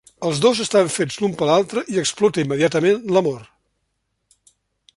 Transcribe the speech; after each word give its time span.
Els 0.27 0.39
dos 0.43 0.61
estan 0.63 0.87
fets 0.93 1.17
l'un 1.23 1.35
per 1.41 1.49
l'altre 1.49 1.83
i 1.95 2.01
explota 2.03 2.45
immediatament 2.45 3.15
l'amor. 3.29 3.45